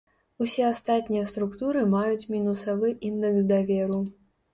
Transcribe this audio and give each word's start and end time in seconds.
Усе 0.43 0.63
астатнія 0.67 1.25
структуры 1.31 1.83
маюць 1.95 2.29
мінусавы 2.37 2.89
індэкс 3.11 3.45
даверу. 3.53 4.01